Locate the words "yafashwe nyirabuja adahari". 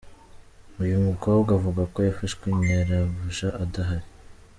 2.07-4.07